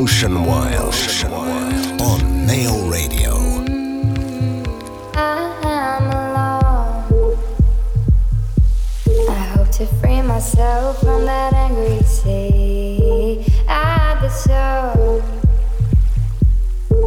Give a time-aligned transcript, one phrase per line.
[0.00, 0.94] Ocean Wild
[2.00, 3.34] on Nail Radio.
[5.12, 7.36] I'm alone.
[9.28, 13.44] I hope to free myself from that angry sea.
[13.66, 14.28] I the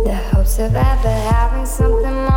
[0.04, 2.30] the hopes of ever having something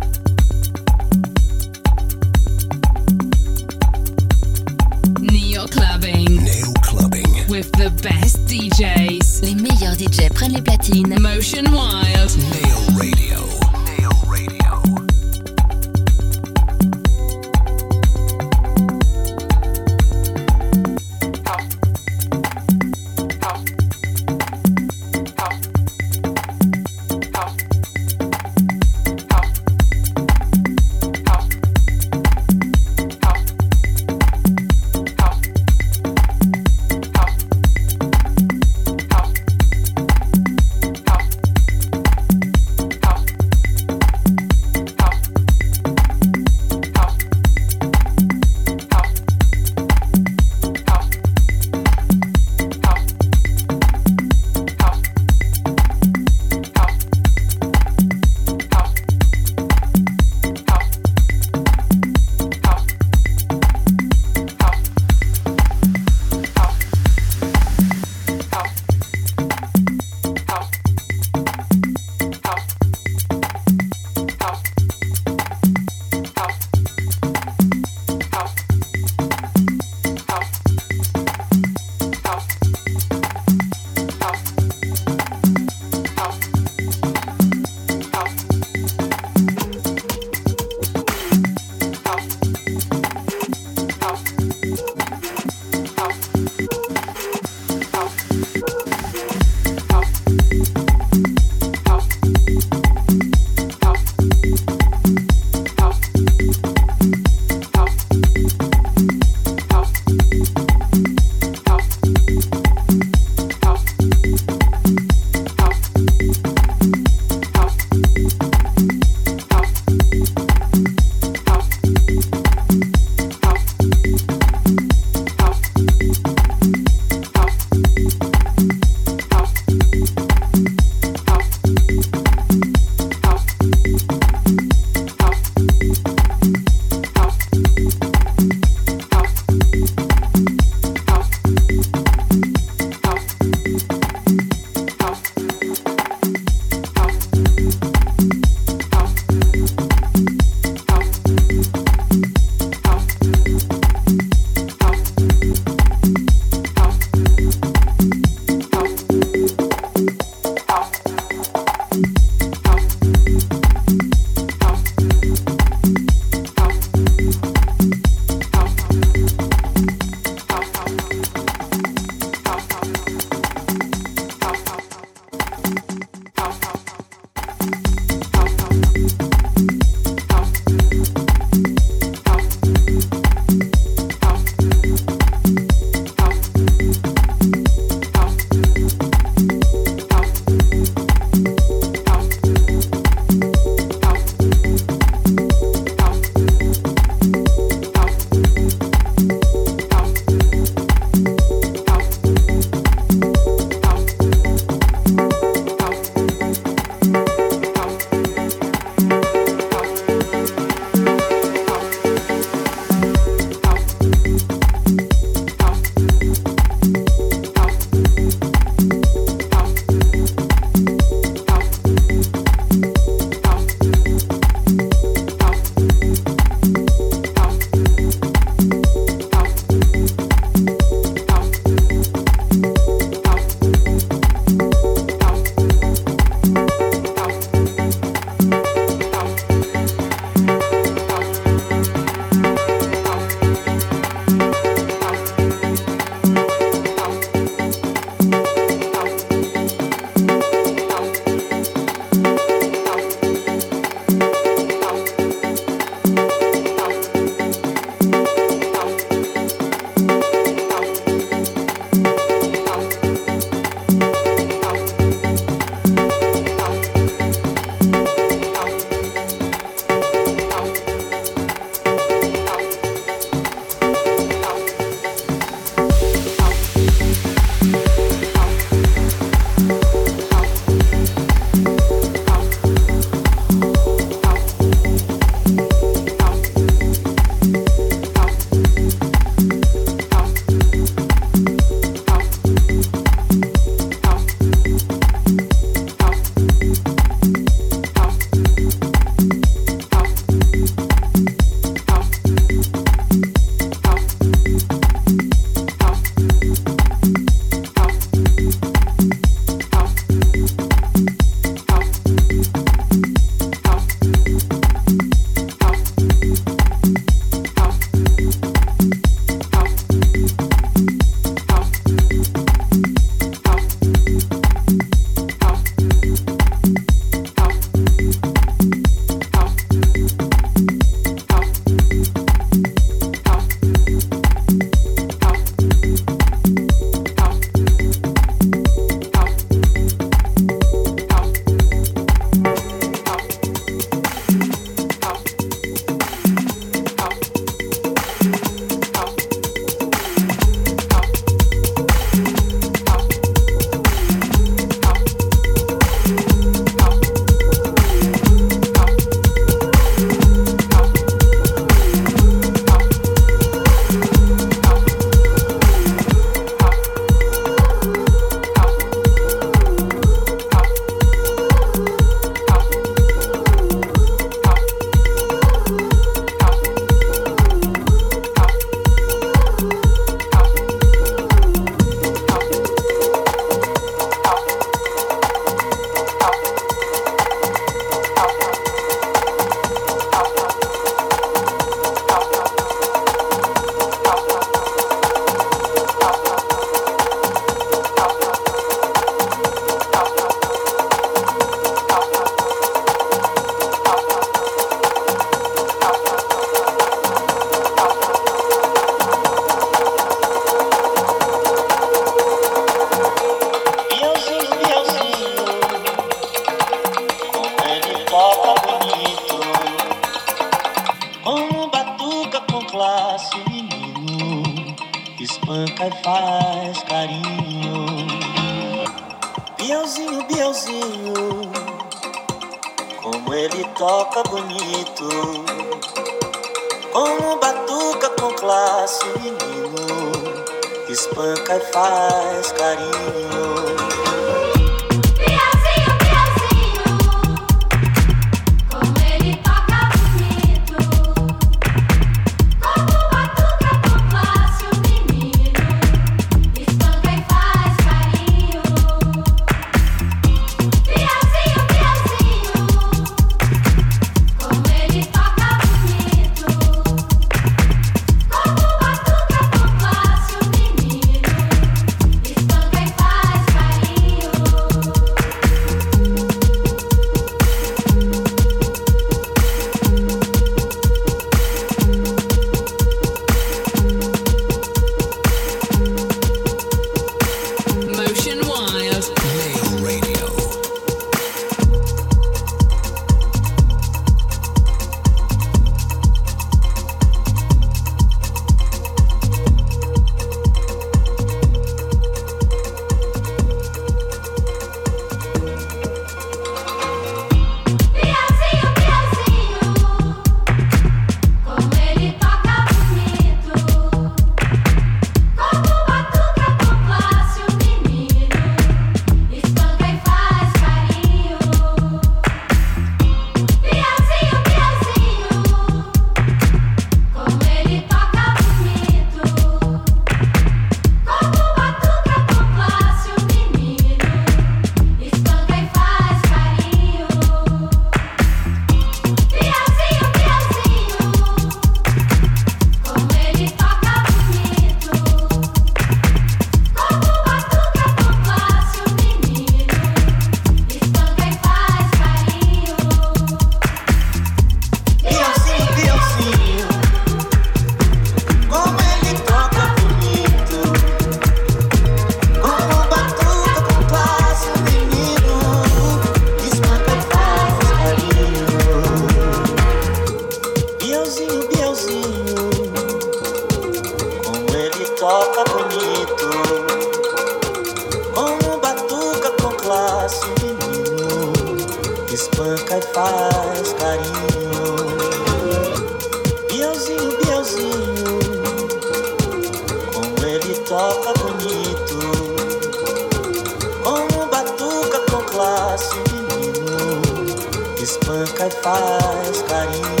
[598.31, 600.00] nunca faz carinho.